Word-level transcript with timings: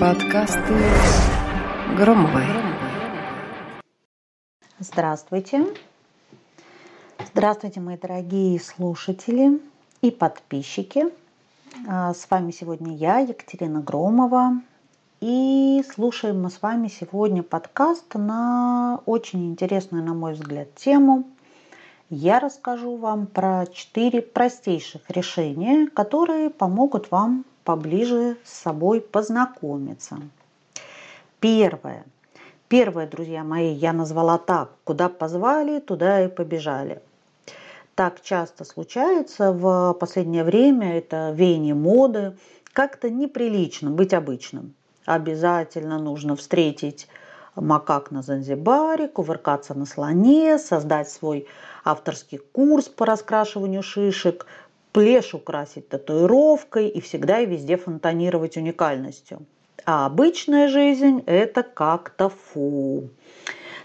Подкасты 0.00 0.74
Громовой. 1.98 2.44
Здравствуйте. 4.78 5.66
Здравствуйте, 7.26 7.80
мои 7.80 7.98
дорогие 7.98 8.58
слушатели 8.58 9.60
и 10.00 10.10
подписчики. 10.10 11.04
А, 11.86 12.14
с 12.14 12.26
вами 12.30 12.52
сегодня 12.52 12.96
я, 12.96 13.18
Екатерина 13.18 13.80
Громова. 13.80 14.62
И 15.20 15.84
слушаем 15.94 16.42
мы 16.42 16.48
с 16.48 16.62
вами 16.62 16.88
сегодня 16.88 17.42
подкаст 17.42 18.14
на 18.14 19.00
очень 19.04 19.50
интересную, 19.50 20.02
на 20.04 20.14
мой 20.14 20.32
взгляд, 20.32 20.74
тему. 20.74 21.24
Я 22.08 22.40
расскажу 22.40 22.96
вам 22.96 23.26
про 23.26 23.66
четыре 23.66 24.22
простейших 24.22 25.10
решения, 25.10 25.86
которые 25.88 26.48
помогут 26.48 27.10
вам 27.10 27.44
поближе 27.64 28.36
с 28.44 28.52
собой 28.52 29.00
познакомиться. 29.00 30.18
Первое. 31.40 32.04
Первое, 32.68 33.06
друзья 33.06 33.44
мои, 33.44 33.72
я 33.72 33.92
назвала 33.92 34.38
так. 34.38 34.70
Куда 34.84 35.08
позвали, 35.08 35.80
туда 35.80 36.24
и 36.24 36.28
побежали. 36.28 37.02
Так 37.94 38.20
часто 38.22 38.64
случается 38.64 39.52
в 39.52 39.94
последнее 39.94 40.42
время, 40.42 40.98
это 40.98 41.32
веяние 41.34 41.74
моды, 41.74 42.36
как-то 42.72 43.08
неприлично 43.08 43.90
быть 43.90 44.12
обычным. 44.12 44.74
Обязательно 45.04 45.98
нужно 45.98 46.34
встретить 46.34 47.06
макак 47.54 48.10
на 48.10 48.22
Занзибаре, 48.22 49.06
кувыркаться 49.06 49.74
на 49.74 49.86
слоне, 49.86 50.58
создать 50.58 51.08
свой 51.08 51.46
авторский 51.84 52.38
курс 52.38 52.88
по 52.88 53.06
раскрашиванию 53.06 53.82
шишек, 53.82 54.46
плешь 54.94 55.34
украсить 55.34 55.88
татуировкой 55.88 56.88
и 56.88 57.00
всегда 57.00 57.40
и 57.40 57.46
везде 57.46 57.76
фонтанировать 57.76 58.56
уникальностью. 58.56 59.44
А 59.84 60.06
обычная 60.06 60.68
жизнь– 60.68 61.24
это 61.26 61.64
как-то 61.64 62.28
фу. 62.28 63.10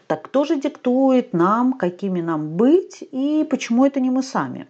Так 0.05 0.21
кто 0.21 0.45
же 0.45 0.61
диктует 0.61 1.33
нам, 1.33 1.73
какими 1.73 2.21
нам 2.21 2.55
быть 2.55 3.03
и 3.11 3.45
почему 3.49 3.85
это 3.85 3.99
не 3.99 4.11
мы 4.11 4.21
сами? 4.21 4.67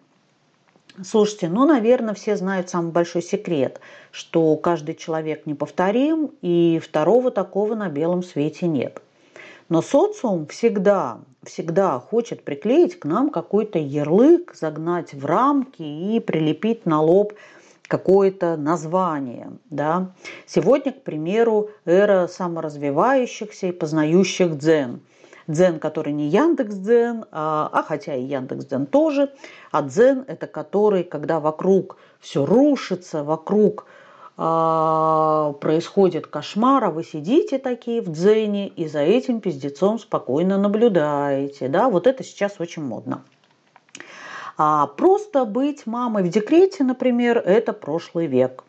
Слушайте, 1.04 1.50
ну, 1.50 1.66
наверное, 1.66 2.14
все 2.14 2.38
знают 2.38 2.70
самый 2.70 2.94
большой 2.94 3.22
секрет, 3.22 3.82
что 4.12 4.56
каждый 4.56 4.96
человек 4.96 5.46
неповторим, 5.46 6.32
и 6.42 6.80
второго 6.82 7.32
такого 7.32 7.76
на 7.76 7.90
белом 7.90 8.24
свете 8.24 8.66
нет– 8.66 9.02
но 9.70 9.82
социум 9.82 10.48
всегда, 10.48 11.20
всегда 11.44 12.00
хочет 12.00 12.44
приклеить 12.44 13.00
к 13.00 13.06
нам 13.06 13.30
какой-то 13.30 13.80
ярлык, 13.80 14.56
загнать 14.56 15.14
в 15.14 15.26
рамки 15.26 15.84
и 15.84 16.20
прилепить 16.20 16.86
на 16.86 17.02
лоб 17.02 17.34
какое-то 17.88 18.58
название. 18.58 19.52
Да? 19.70 20.12
Сегодня, 20.46 20.92
к 20.92 21.04
примеру, 21.04 21.70
эра 21.86 22.28
саморазвивающихся 22.28 23.68
и 23.68 23.72
познающих 23.72 24.58
дзен. 24.58 25.02
Дзен, 25.48 25.80
который 25.80 26.14
не 26.14 26.28
Яндекс 26.28 26.76
Дзен, 26.76 27.26
а, 27.32 27.72
а 27.74 27.82
хотя 27.82 28.16
и 28.16 28.24
Яндекс 28.24 28.66
Дзен 28.66 28.86
тоже, 28.86 29.34
а 29.72 29.82
дзен 29.82 30.24
это 30.28 30.46
который, 30.46 31.04
когда 31.04 31.40
вокруг 31.40 31.98
все 32.20 32.46
рушится, 32.46 33.24
вокруг 33.24 33.88
происходит 34.40 36.28
кошмар, 36.28 36.86
а 36.86 36.92
вы 36.92 37.04
сидите 37.04 37.58
такие 37.60 38.02
в 38.02 38.10
дзене 38.10 38.70
и 38.70 38.88
за 38.88 39.00
этим 39.00 39.42
пиздецом 39.42 40.00
спокойно 40.00 40.58
наблюдаете. 40.58 41.68
Да? 41.68 41.90
Вот 41.90 42.08
это 42.08 42.24
сейчас 42.24 42.56
очень 42.60 42.84
модно. 42.84 43.26
А 44.58 44.88
просто 44.88 45.44
быть 45.44 45.86
мамой 45.86 46.24
в 46.24 46.30
декрете, 46.30 46.86
например, 46.86 47.38
это 47.40 47.74
прошлый 47.74 48.28
век. 48.28 48.64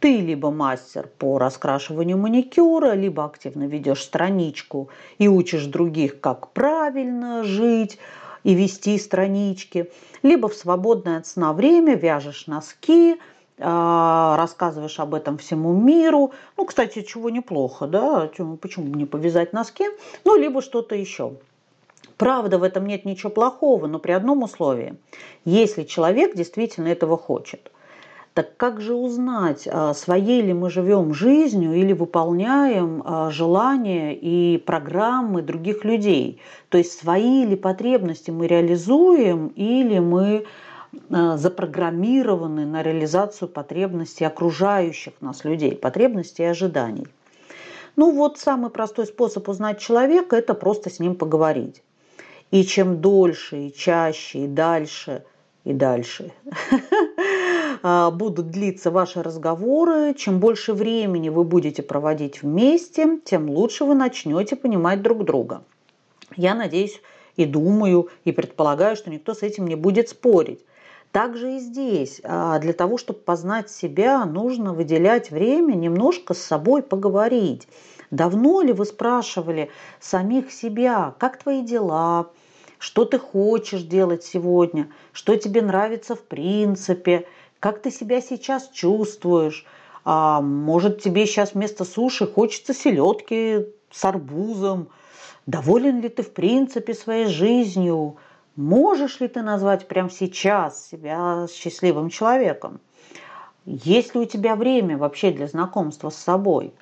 Ты 0.00 0.20
либо 0.20 0.50
мастер 0.50 1.08
по 1.18 1.38
раскрашиванию 1.38 2.18
маникюра, 2.18 2.94
либо 2.94 3.24
активно 3.24 3.68
ведешь 3.68 4.02
страничку 4.02 4.88
и 5.18 5.28
учишь 5.28 5.66
других, 5.66 6.18
как 6.18 6.48
правильно 6.50 7.44
жить 7.44 7.98
и 8.42 8.54
вести 8.54 8.98
странички, 8.98 9.92
либо 10.24 10.48
в 10.48 10.54
свободное 10.54 11.18
от 11.18 11.28
сна 11.28 11.52
время 11.52 11.94
вяжешь 11.94 12.48
носки– 12.48 13.20
а, 13.26 13.33
рассказываешь 13.56 14.98
об 14.98 15.14
этом 15.14 15.38
всему 15.38 15.72
миру. 15.72 16.32
Ну, 16.56 16.64
кстати, 16.64 17.02
чего 17.02 17.30
неплохо, 17.30 17.86
да, 17.86 18.30
почему 18.60 18.94
не 18.94 19.04
повязать 19.04 19.52
носки, 19.52 19.84
ну, 20.24 20.36
либо 20.36 20.60
что-то 20.60 20.96
еще. 20.96 21.34
Правда, 22.16 22.58
в 22.58 22.62
этом 22.62 22.86
нет 22.86 23.04
ничего 23.04 23.30
плохого, 23.30 23.86
но 23.86 23.98
при 23.98 24.12
одном 24.12 24.42
условии. 24.42 24.96
Если 25.44 25.82
человек 25.82 26.34
действительно 26.34 26.88
этого 26.88 27.16
хочет. 27.16 27.70
Так 28.34 28.56
как 28.56 28.80
же 28.80 28.94
узнать, 28.94 29.68
а, 29.70 29.94
своей 29.94 30.42
ли 30.42 30.52
мы 30.52 30.68
живем 30.68 31.14
жизнью 31.14 31.72
или 31.74 31.92
выполняем 31.92 33.00
а, 33.04 33.30
желания 33.30 34.12
и 34.12 34.58
программы 34.58 35.40
других 35.40 35.84
людей? 35.84 36.40
То 36.68 36.78
есть 36.78 36.98
свои 36.98 37.44
ли 37.46 37.54
потребности 37.54 38.32
мы 38.32 38.48
реализуем 38.48 39.48
или 39.54 40.00
мы 40.00 40.46
запрограммированы 41.08 42.66
на 42.66 42.82
реализацию 42.82 43.48
потребностей 43.48 44.24
окружающих 44.24 45.14
нас 45.20 45.44
людей, 45.44 45.74
потребностей 45.74 46.42
и 46.42 46.46
ожиданий. 46.46 47.06
Ну 47.96 48.10
вот 48.10 48.38
самый 48.38 48.70
простой 48.70 49.06
способ 49.06 49.48
узнать 49.48 49.78
человека– 49.78 50.36
это 50.38 50.54
просто 50.54 50.90
с 50.90 50.98
ним 50.98 51.14
поговорить. 51.14 51.82
И 52.50 52.64
чем 52.64 53.00
дольше, 53.00 53.68
и 53.68 53.72
чаще, 53.72 54.44
и 54.44 54.46
дальше, 54.48 55.24
и 55.64 55.72
дальше 55.72 56.32
э, 57.82 58.10
будут 58.12 58.50
длиться 58.50 58.90
ваши 58.90 59.22
разговоры, 59.22 60.14
чем 60.14 60.40
больше 60.40 60.72
времени 60.72 61.28
вы 61.28 61.44
будете 61.44 61.82
проводить 61.82 62.42
вместе, 62.42 63.18
тем 63.24 63.48
лучше 63.48 63.84
вы 63.84 63.94
начнете 63.94 64.56
понимать 64.56 65.02
друг 65.02 65.24
друга. 65.24 65.62
Я 66.36 66.54
надеюсь 66.54 67.00
и 67.36 67.44
думаю, 67.44 68.08
и 68.24 68.32
предполагаю, 68.32 68.96
что 68.96 69.10
никто 69.10 69.34
с 69.34 69.42
этим 69.42 69.66
не 69.66 69.74
будет 69.74 70.08
спорить. 70.08 70.60
Также 71.14 71.54
и 71.54 71.58
здесь. 71.60 72.20
А, 72.24 72.58
для 72.58 72.72
того, 72.72 72.98
чтобы 72.98 73.20
познать 73.20 73.70
себя, 73.70 74.24
нужно 74.24 74.74
выделять 74.74 75.30
время, 75.30 75.74
немножко 75.74 76.34
с 76.34 76.42
собой 76.42 76.82
поговорить. 76.82 77.68
Давно 78.10 78.62
ли 78.62 78.72
вы 78.72 78.84
спрашивали 78.84 79.70
самих 80.00 80.50
себя, 80.50 81.14
как 81.20 81.38
твои 81.40 81.62
дела, 81.62 82.30
что 82.80 83.04
ты 83.04 83.20
хочешь 83.20 83.82
делать 83.82 84.24
сегодня, 84.24 84.90
что 85.12 85.36
тебе 85.36 85.62
нравится 85.62 86.16
в 86.16 86.22
принципе, 86.22 87.28
как 87.60 87.80
ты 87.80 87.92
себя 87.92 88.20
сейчас 88.20 88.68
чувствуешь, 88.70 89.64
а 90.04 90.40
может 90.40 91.00
тебе 91.00 91.26
сейчас 91.26 91.54
вместо 91.54 91.84
суши 91.84 92.26
хочется 92.26 92.74
селедки 92.74 93.66
с 93.92 94.04
арбузом, 94.04 94.88
доволен 95.46 96.00
ли 96.00 96.08
ты 96.08 96.24
в 96.24 96.32
принципе 96.32 96.92
своей 96.92 97.26
жизнью, 97.26 98.16
Можешь 98.56 99.18
ли 99.18 99.26
ты 99.26 99.42
назвать 99.42 99.88
прямо 99.88 100.10
сейчас 100.10 100.88
себя 100.88 101.46
счастливым 101.52 102.08
человеком? 102.08 102.80
Есть 103.64 104.14
ли 104.14 104.20
у 104.20 104.24
тебя 104.26 104.54
время 104.54 104.96
вообще 104.96 105.32
для 105.32 105.48
знакомства 105.48 106.10
с 106.10 106.16
собой? 106.16 106.72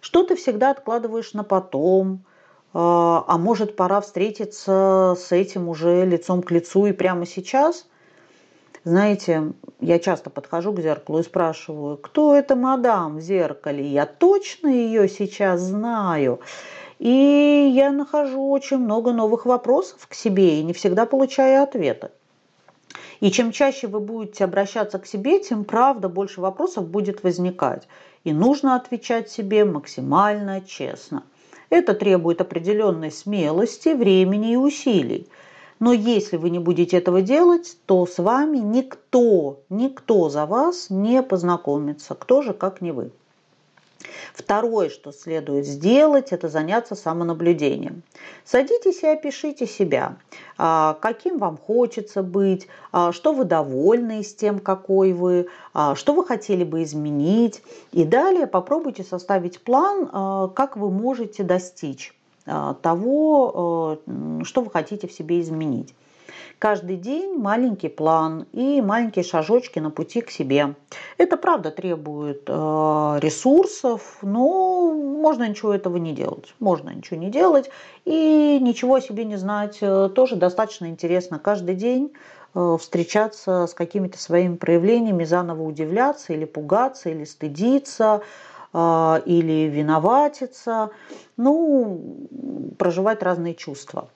Что 0.00 0.22
ты 0.24 0.36
всегда 0.36 0.70
откладываешь 0.70 1.34
на 1.34 1.44
потом? 1.44 2.24
А, 2.72 3.24
а 3.26 3.36
может, 3.36 3.76
пора 3.76 4.00
встретиться 4.00 5.16
с 5.18 5.32
этим 5.32 5.68
уже 5.68 6.06
лицом 6.06 6.42
к 6.42 6.50
лицу 6.50 6.86
и 6.86 6.92
прямо 6.92 7.26
сейчас? 7.26 7.86
Знаете, 8.84 9.52
я 9.80 9.98
часто 9.98 10.30
подхожу 10.30 10.72
к 10.72 10.80
зеркалу 10.80 11.18
и 11.18 11.24
спрашиваю, 11.24 11.98
кто 11.98 12.34
это 12.34 12.56
мадам 12.56 13.18
в 13.18 13.20
зеркале? 13.20 13.86
Я 13.86 14.06
точно 14.06 14.68
ее 14.68 15.08
сейчас 15.08 15.60
знаю. 15.60 16.40
И 16.98 17.70
я 17.74 17.92
нахожу 17.92 18.50
очень 18.50 18.78
много 18.78 19.12
новых 19.12 19.46
вопросов 19.46 20.06
к 20.08 20.14
себе 20.14 20.60
и 20.60 20.64
не 20.64 20.72
всегда 20.72 21.06
получаю 21.06 21.62
ответы. 21.62 22.10
И 23.20 23.30
чем 23.30 23.52
чаще 23.52 23.86
вы 23.86 24.00
будете 24.00 24.44
обращаться 24.44 24.98
к 24.98 25.06
себе, 25.06 25.40
тем 25.40 25.64
правда 25.64 26.08
больше 26.08 26.40
вопросов 26.40 26.88
будет 26.88 27.22
возникать. 27.22 27.86
И 28.24 28.32
нужно 28.32 28.74
отвечать 28.76 29.30
себе 29.30 29.64
максимально 29.64 30.60
честно. 30.60 31.22
Это 31.70 31.94
требует 31.94 32.40
определенной 32.40 33.12
смелости, 33.12 33.90
времени 33.90 34.52
и 34.52 34.56
усилий. 34.56 35.28
Но 35.80 35.92
если 35.92 36.36
вы 36.36 36.50
не 36.50 36.58
будете 36.58 36.96
этого 36.96 37.22
делать, 37.22 37.76
то 37.86 38.06
с 38.06 38.18
вами 38.18 38.58
никто, 38.58 39.60
никто 39.68 40.28
за 40.28 40.46
вас 40.46 40.90
не 40.90 41.22
познакомится. 41.22 42.14
Кто 42.14 42.42
же, 42.42 42.52
как 42.52 42.80
не 42.80 42.90
вы. 42.90 43.12
Второе, 44.34 44.88
что 44.90 45.12
следует 45.12 45.66
сделать, 45.66 46.32
это 46.32 46.48
заняться 46.48 46.94
самонаблюдением. 46.94 48.02
Садитесь 48.44 49.02
и 49.02 49.06
опишите 49.06 49.66
себя, 49.66 50.16
а, 50.56 50.96
каким 51.00 51.38
вам 51.38 51.56
хочется 51.56 52.22
быть, 52.22 52.68
а, 52.92 53.12
что 53.12 53.32
вы 53.32 53.44
довольны 53.44 54.22
с 54.22 54.34
тем, 54.34 54.58
какой 54.58 55.12
вы, 55.12 55.48
а, 55.74 55.94
что 55.94 56.14
вы 56.14 56.24
хотели 56.24 56.64
бы 56.64 56.82
изменить. 56.82 57.62
И 57.92 58.04
далее 58.04 58.46
попробуйте 58.46 59.04
составить 59.04 59.60
план, 59.60 60.50
как 60.54 60.76
вы 60.76 60.90
можете 60.90 61.42
достичь 61.42 62.14
того, 62.44 63.98
что 64.42 64.60
вы 64.62 64.70
хотите 64.70 65.06
в 65.06 65.12
себе 65.12 65.40
изменить. 65.40 65.94
Каждый 66.58 66.96
день 66.96 67.38
маленький 67.38 67.88
план 67.88 68.46
и 68.52 68.80
маленькие 68.80 69.24
шажочки 69.24 69.78
на 69.78 69.90
пути 69.90 70.22
к 70.22 70.30
себе. 70.30 70.74
Это 71.16 71.36
правда 71.36 71.70
требует 71.70 72.42
э, 72.48 72.52
ресурсов, 73.20 74.18
но 74.22 74.92
можно 74.92 75.48
ничего 75.48 75.72
этого 75.72 75.98
не 75.98 76.12
делать. 76.12 76.52
Можно 76.58 76.90
ничего 76.90 77.20
не 77.20 77.30
делать 77.30 77.70
и 78.04 78.58
ничего 78.60 78.96
о 78.96 79.00
себе 79.00 79.24
не 79.24 79.36
знать. 79.36 79.78
Э, 79.82 80.08
тоже 80.12 80.34
достаточно 80.34 80.86
интересно 80.86 81.38
каждый 81.38 81.76
день 81.76 82.12
э, 82.56 82.76
встречаться 82.80 83.68
с 83.68 83.74
какими-то 83.74 84.18
своими 84.18 84.56
проявлениями, 84.56 85.22
заново 85.22 85.62
удивляться 85.62 86.32
или 86.32 86.44
пугаться, 86.44 87.08
или 87.10 87.24
стыдиться, 87.24 88.22
или 88.74 89.70
виноватиться, 89.72 90.90
ну, 91.38 92.28
проживать 92.76 93.22
разные 93.22 93.54
чувства. 93.54 94.10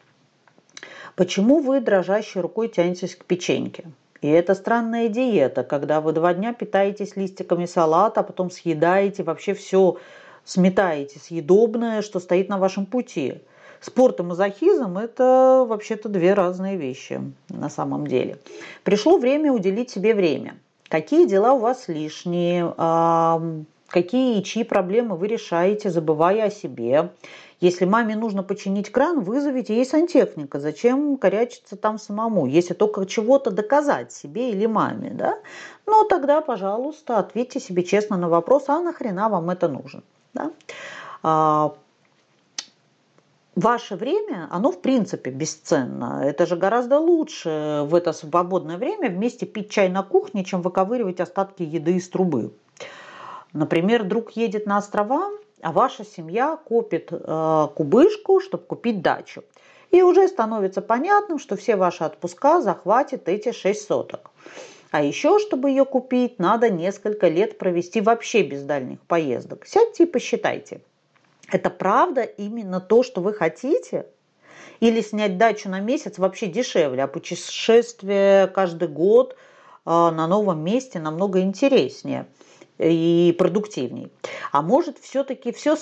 Почему 1.17 1.61
вы 1.61 1.81
дрожащей 1.81 2.41
рукой 2.41 2.69
тянетесь 2.69 3.17
к 3.17 3.25
печеньке? 3.25 3.85
И 4.23 4.29
это 4.29 4.55
странная 4.55 5.09
диета, 5.09 5.64
когда 5.64 6.00
вы 6.00 6.12
два 6.12 6.32
дня 6.32 6.53
питаетесь 6.53 7.17
листиками 7.17 7.67
салата, 7.67 8.20
а 8.20 8.23
потом 8.23 8.50
съедаете 8.50 9.23
вообще 9.23 9.53
все, 9.53 9.97
сметаете 10.44 11.19
съедобное, 11.19 12.03
что 12.03 12.20
стоит 12.20 12.49
на 12.49 12.59
вашем 12.59 12.87
пути. 12.87 13.35
Спорт 13.81 14.20
и 14.20 14.23
мазохизм– 14.23 14.97
это 14.99 15.67
вообще-то 15.69 16.09
две 16.09 16.35
разные 16.35 16.76
вещи 16.76 17.20
на 17.49 17.69
самом 17.69 18.06
деле. 18.06 18.38
Пришло 18.85 19.19
время 19.19 19.53
уделить 19.53 19.91
себе 19.91 20.15
время. 20.15 20.55
Какие 20.88 21.26
дела 21.26 21.55
у 21.55 21.58
вас 21.58 21.88
лишние, 21.88 22.73
какие 23.88 24.38
и 24.38 24.44
чьи 24.44 24.62
проблемы 24.62 25.17
вы 25.17 25.26
решаете, 25.26 25.91
забывая 25.91 26.44
о 26.44 26.50
себе. 26.50 27.11
Если 27.62 27.85
маме 27.85 28.17
нужно 28.17 28.43
починить 28.43 28.91
кран, 28.91 29.20
вызовите 29.20 29.76
ей 29.76 29.87
сантехника. 29.87 30.59
Зачем 30.59 31.17
корячиться 31.17 31.76
там 31.76 31.97
самому, 31.97 32.47
если 32.47 32.75
только 32.75 33.06
чего-то 33.06 33.53
доказать 33.53 34.11
себе 34.11 34.50
или 34.50 34.67
маме, 34.67 35.12
да? 35.14 35.38
Ну, 35.87 36.03
тогда, 36.03 36.41
пожалуйста, 36.41 37.20
ответьте 37.20 37.61
себе 37.61 37.85
честно 37.85 38.17
на 38.17 38.29
вопрос, 38.29 38.64
а 38.67 38.81
нахрена 38.81 39.29
вам 39.29 39.49
это 39.49 39.69
нужно, 39.69 40.03
да? 40.35 40.50
А, 41.23 41.75
ваше 43.55 43.94
время, 43.94 44.49
оно 44.50 44.73
в 44.73 44.81
принципе 44.81 45.31
бесценно. 45.31 46.20
Это 46.25 46.47
же 46.47 46.56
гораздо 46.56 46.99
лучше 46.99 47.82
в 47.87 47.94
это 47.94 48.12
свободное 48.12 48.76
время 48.76 49.08
вместе 49.08 49.47
пить 49.47 49.70
чай 49.70 49.88
на 49.88 50.03
кухне, 50.03 50.44
чем 50.44 50.62
выковыривать 50.62 51.20
остатки 51.20 51.62
еды 51.62 51.93
из 51.93 52.08
трубы. 52.08 52.53
Например, 53.53 54.03
друг 54.03 54.32
едет 54.32 54.67
на 54.67 54.79
острова, 54.79 55.31
а 55.62 55.70
ваша 55.70 56.05
семья 56.05 56.56
копит 56.56 57.11
э, 57.12 57.69
кубышку, 57.76 58.41
чтобы 58.41 58.64
купить 58.64 59.00
дачу. 59.00 59.44
И 59.93 60.03
уже 60.03 60.26
становится 60.26 60.82
понятным, 60.82 61.38
что 61.38 61.56
все 61.56 61.76
ваши 61.76 62.03
отпуска 62.03 62.61
захватят 62.61 63.29
эти 63.29 63.53
6 63.53 63.87
соток. 63.87 64.31
А 64.91 65.03
еще, 65.03 65.38
чтобы 65.38 65.70
ее 65.70 65.85
купить, 65.85 66.38
надо 66.38 66.69
несколько 66.69 67.29
лет 67.29 67.59
провести 67.59 68.00
вообще 68.00 68.43
без 68.43 68.62
дальних 68.62 69.00
поездок. 69.03 69.64
Сядьте 69.67 70.03
и 70.03 70.06
посчитайте. 70.06 70.81
Это 71.50 71.70
правда 71.70 72.23
именно 72.23 72.81
то, 72.81 73.03
что 73.03 73.20
вы 73.20 73.32
хотите? 73.32 74.06
Или 74.81 75.00
снять 75.00 75.38
дачу 75.38 75.69
на 75.69 75.79
месяц 75.79 76.19
вообще 76.19 76.49
дешевле, 76.49 77.05
а 77.05 77.06
путешествие 77.06 78.49
каждый 78.49 78.88
год 78.88 79.35
э, 79.35 79.91
на 79.91 80.26
новом 80.26 80.65
месте 80.65 80.99
намного 80.99 81.41
интереснее– 81.41 82.26
и 82.78 83.34
продуктивней. 83.38 84.10
А 84.50 84.62
может 84.62 84.98
все-таки 84.98 85.52
все 85.52 85.76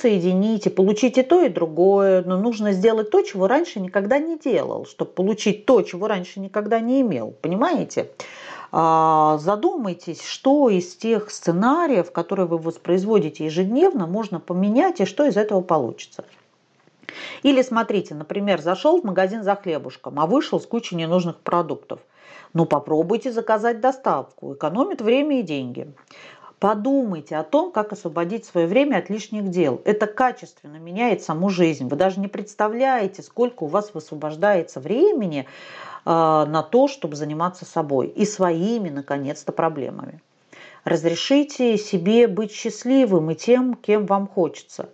получить 0.69 1.19
и 1.19 1.23
то, 1.23 1.43
и 1.43 1.49
другое, 1.49 2.23
но 2.23 2.39
нужно 2.39 2.73
сделать 2.73 3.11
то, 3.11 3.23
чего 3.23 3.47
раньше 3.47 3.81
никогда 3.81 4.19
не 4.19 4.39
делал, 4.39 4.87
чтобы 4.87 5.13
получить 5.13 5.67
то, 5.67 5.83
чего 5.83 6.09
раньше 6.09 6.41
никогда 6.41 6.81
не 6.81 7.01
имел. 7.01 7.35
Понимаете? 7.41 8.11
А, 8.73 9.39
задумайтесь, 9.39 10.23
что 10.23 10.69
из 10.69 10.95
тех 10.95 11.31
сценариев, 11.31 12.13
которые 12.13 12.47
вы 12.47 12.59
воспроизводите 12.59 13.45
ежедневно, 13.45 14.07
можно 14.07 14.39
поменять 14.39 15.01
и 15.01 15.05
что 15.05 15.25
из 15.25 15.37
этого 15.37 15.61
получится. 15.61 16.25
Или 17.43 17.63
смотрите, 17.63 18.15
например, 18.15 18.61
зашел 18.61 19.01
в 19.01 19.05
магазин 19.05 19.43
за 19.43 19.57
хлебушком, 19.57 20.21
а 20.21 20.27
вышел 20.27 20.61
с 20.61 20.67
кучей 20.67 20.95
ненужных 20.95 21.39
продуктов. 21.41 22.01
Ну 22.53 22.65
попробуйте 22.65 23.33
заказать 23.33 23.81
доставку, 23.81 24.55
экономит 24.55 25.01
время 25.01 25.41
и 25.41 25.43
деньги. 25.43 25.93
Подумайте 26.61 27.37
о 27.37 27.43
том, 27.43 27.73
как 27.73 27.95
освободить 27.95 28.45
свое 28.45 28.67
время 28.67 28.99
от 28.99 29.09
лишних 29.09 29.49
дел. 29.49 29.81
Это 29.87 30.07
качественно 30.07 30.77
меняет 30.77 31.23
саму 31.23 31.49
жизнь. 31.49 31.89
Вы 31.89 31.97
даже 31.97 32.21
не 32.21 32.29
представляете, 32.29 33.23
сколько 33.23 33.65
у 33.65 33.67
вас 33.67 33.95
высвобождается 33.95 34.79
времени 34.79 35.47
э, 35.47 35.47
на 36.05 36.63
то, 36.63 36.87
чтобы 36.87 37.17
заниматься 37.17 37.65
собой 37.65 38.09
и 38.09 38.27
своими, 38.27 38.91
наконец-то, 38.91 39.53
проблемами. 39.53 40.21
Разрешите 40.85 41.79
себе 41.79 42.29
быть 42.29 42.53
счастливым 42.53 43.31
и 43.31 43.35
тем, 43.35 43.73
кем 43.75 44.05
вам 44.05 44.29
хочется. 44.29 44.91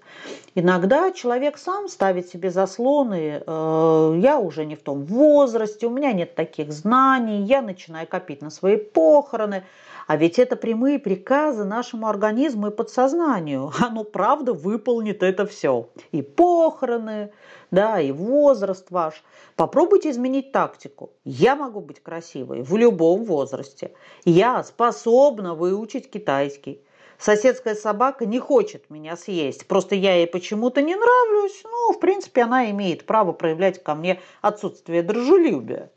Иногда 0.55 1.11
человек 1.11 1.59
сам 1.59 1.89
ставит 1.89 2.29
себе 2.29 2.53
заслоны. 2.53 3.43
Э, 3.45 4.17
я 4.23 4.39
уже 4.39 4.67
не 4.67 4.77
в 4.77 4.83
том 4.83 5.03
возрасте, 5.05 5.89
у 5.89 5.91
меня 5.91 6.13
нет 6.13 6.37
таких 6.37 6.73
знаний, 6.73 7.43
я 7.43 7.61
начинаю 7.61 8.07
копить 8.07 8.41
на 8.41 8.51
свои 8.51 8.77
похороны– 8.77 9.65
а 10.07 10.17
ведь 10.17 10.39
это 10.39 10.57
прямые 10.57 10.99
приказы 10.99 11.65
нашему 11.65 12.07
организму 12.07 12.69
и 12.69 12.71
подсознанию. 12.71 13.73
Оно 13.81 14.05
правда 14.05 14.53
выполнит 14.53 15.23
это 15.23 15.47
все. 15.47 15.89
И 16.13 16.23
похороны, 16.23 17.33
да, 17.71 18.01
и 18.01 18.13
возраст 18.13 18.87
ваш. 18.91 19.25
Попробуйте 19.57 20.11
изменить 20.11 20.53
тактику. 20.53 21.11
Я 21.25 21.57
могу 21.57 21.81
быть 21.81 22.01
красивой 22.01 22.63
в 22.63 22.77
любом 22.77 23.25
возрасте. 23.25 23.93
Я 24.25 24.63
способна 24.63 25.55
выучить 25.55 26.11
китайский. 26.11 26.81
Соседская 27.19 27.75
собака 27.75 28.27
не 28.27 28.39
хочет 28.39 28.91
меня 28.91 29.17
съесть. 29.17 29.67
Просто 29.67 29.95
я 29.95 30.17
ей 30.17 30.27
почему-то 30.27 30.83
не 30.83 30.95
нравлюсь. 30.95 31.63
Ну, 31.65 31.93
в 31.93 31.99
принципе, 31.99 32.43
она 32.43 32.71
имеет 32.71 33.07
право 33.07 33.33
проявлять 33.33 33.83
ко 33.83 33.95
мне 33.95 34.21
отсутствие 34.43 35.03
дружелюбия. 35.03 35.91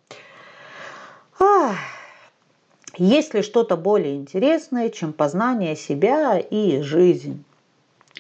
Есть 2.99 3.33
ли 3.33 3.41
что-то 3.43 3.77
более 3.77 4.17
интересное, 4.17 4.89
чем 4.89 5.13
познание 5.13 5.77
себя 5.77 6.37
и 6.37 6.81
жизнь? 6.81 7.45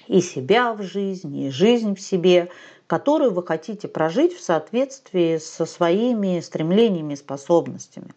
И 0.07 0.21
себя 0.21 0.73
в 0.73 0.81
жизни, 0.81 1.47
и 1.47 1.49
жизнь 1.49 1.95
в 1.95 1.99
себе, 1.99 2.49
которую 2.87 3.31
вы 3.31 3.45
хотите 3.45 3.89
прожить 3.89 4.33
в 4.33 4.41
соответствии 4.41 5.37
со 5.37 5.65
своими 5.65 6.39
стремлениями 6.39 7.13
и 7.13 7.17
способностями. 7.17 8.07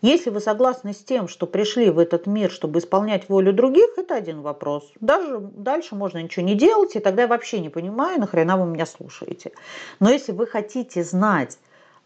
Если 0.00 0.30
вы 0.30 0.40
согласны 0.40 0.94
с 0.94 1.04
тем, 1.04 1.28
что 1.28 1.46
пришли 1.46 1.90
в 1.90 1.98
этот 1.98 2.26
мир, 2.26 2.50
чтобы 2.50 2.78
исполнять 2.78 3.28
волю 3.28 3.52
других, 3.52 3.90
это 3.98 4.14
один 4.14 4.40
вопрос. 4.40 4.90
Даже 4.98 5.40
дальше 5.40 5.94
можно 5.94 6.22
ничего 6.22 6.46
не 6.46 6.54
делать, 6.54 6.96
и 6.96 7.00
тогда 7.00 7.22
я 7.22 7.28
вообще 7.28 7.60
не 7.60 7.68
понимаю, 7.68 8.18
нахрена 8.18 8.56
вы 8.56 8.66
меня 8.66 8.86
слушаете. 8.86 9.52
Но 10.00 10.10
если 10.10 10.32
вы 10.32 10.46
хотите 10.46 11.04
знать, 11.04 11.58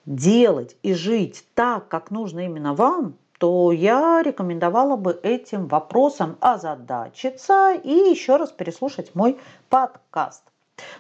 делать 0.07 0.77
и 0.83 0.93
жить 0.93 1.45
так, 1.55 1.87
как 1.87 2.11
нужно 2.11 2.41
именно 2.41 2.75
вам, 2.75 3.15
то 3.39 3.73
я 3.73 4.23
рекомендовала 4.23 4.97
бы 4.97 5.19
этим 5.23 5.67
вопросом 5.67 6.37
озадачиться 6.41 7.73
и 7.75 7.91
еще 7.91 8.37
раз 8.37 8.53
переслушать 8.53 9.15
мой 9.15 9.39
подкаст. 9.69 10.43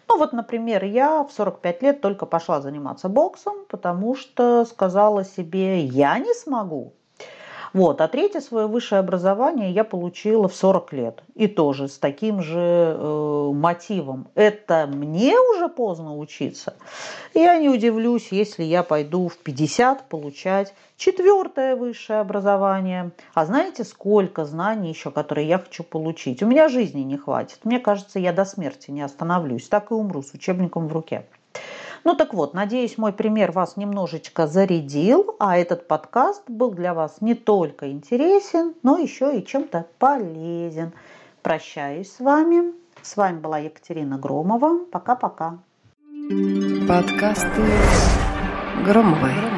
Ну 0.08 0.18
вот, 0.18 0.32
например, 0.32 0.84
я 0.84 1.22
в 1.22 1.32
45 1.32 1.82
лет 1.82 2.00
только 2.00 2.26
пошла 2.26 2.60
заниматься 2.60 3.08
боксом, 3.08 3.56
потому 3.68 4.14
что 4.14 4.64
сказала 4.64 5.24
себе, 5.24 5.80
я 5.80 6.18
не 6.18 6.32
смогу. 6.34 6.94
Вот. 7.76 8.00
А 8.00 8.08
третье 8.08 8.40
свое 8.40 8.68
высшее 8.68 9.00
образование 9.00 9.70
я 9.70 9.84
получила 9.84 10.48
в 10.48 10.56
40 10.56 10.92
лет. 10.94 11.22
И 11.34 11.46
тоже 11.46 11.88
с 11.88 11.98
таким 11.98 12.40
же 12.40 12.58
э, 12.58 13.50
мотивом. 13.52 14.28
Это 14.34 14.86
мне 14.86 15.38
уже 15.38 15.68
поздно 15.68 16.16
учиться. 16.16 16.72
Я 17.34 17.58
не 17.58 17.68
удивлюсь, 17.68 18.28
если 18.30 18.62
я 18.62 18.82
пойду 18.82 19.28
в 19.28 19.36
50 19.36 20.08
получать 20.08 20.72
четвертое 20.96 21.76
высшее 21.76 22.20
образование. 22.20 23.10
А 23.34 23.44
знаете, 23.44 23.84
сколько 23.84 24.46
знаний 24.46 24.88
еще, 24.88 25.10
которые 25.10 25.46
я 25.46 25.58
хочу 25.58 25.84
получить? 25.84 26.42
У 26.42 26.46
меня 26.46 26.70
жизни 26.70 27.00
не 27.00 27.18
хватит. 27.18 27.58
Мне 27.64 27.78
кажется, 27.78 28.18
я 28.18 28.32
до 28.32 28.46
смерти 28.46 28.90
не 28.90 29.02
остановлюсь. 29.02 29.68
Так 29.68 29.90
и 29.90 29.94
умру 29.94 30.22
с 30.22 30.32
учебником 30.32 30.88
в 30.88 30.94
руке. 30.94 31.26
Ну 32.06 32.14
так 32.14 32.34
вот, 32.34 32.54
надеюсь, 32.54 32.98
мой 32.98 33.12
пример 33.12 33.50
вас 33.50 33.76
немножечко 33.76 34.46
зарядил, 34.46 35.34
а 35.40 35.58
этот 35.58 35.88
подкаст 35.88 36.48
был 36.48 36.70
для 36.70 36.94
вас 36.94 37.16
не 37.20 37.34
только 37.34 37.90
интересен, 37.90 38.74
но 38.84 38.96
еще 38.96 39.36
и 39.36 39.44
чем-то 39.44 39.86
полезен. 39.98 40.92
Прощаюсь 41.42 42.12
с 42.12 42.20
вами. 42.20 42.74
С 43.02 43.16
вами 43.16 43.40
была 43.40 43.58
Екатерина 43.58 44.18
Громова. 44.18 44.84
Пока-пока. 44.84 45.58
Подкасты 46.86 47.72
Громовой. 48.84 49.55